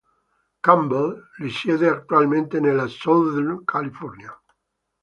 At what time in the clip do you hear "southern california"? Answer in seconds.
2.87-4.35